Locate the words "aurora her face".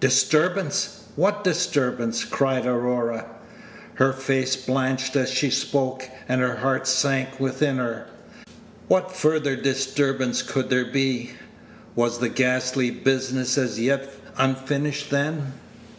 2.66-4.54